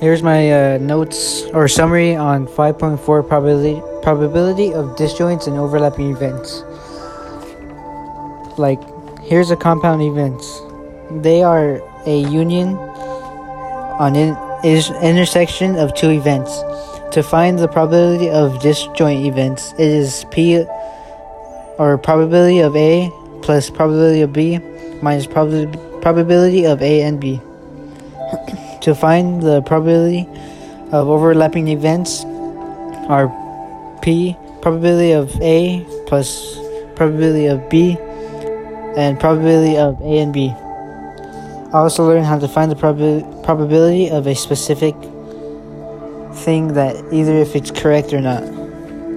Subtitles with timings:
[0.00, 6.62] Here's my uh, notes or summary on 5.4 probability probability of disjoints and overlapping events.
[8.58, 8.80] Like,
[9.20, 10.60] here's the compound events.
[11.10, 16.60] They are a union on in, is intersection of two events.
[17.12, 20.64] To find the probability of disjoint events, it is p
[21.78, 23.10] or probability of A
[23.40, 24.58] plus probability of B
[25.02, 27.40] minus probability probability of A and B.
[28.86, 30.28] to find the probability
[30.92, 32.24] of overlapping events
[33.10, 33.26] are
[34.00, 36.56] P probability of A plus
[36.94, 37.98] probability of B
[38.96, 40.50] and probability of A and B.
[40.50, 44.94] I also learned how to find the prob- probability of a specific
[46.44, 48.55] thing that either if it's correct or not.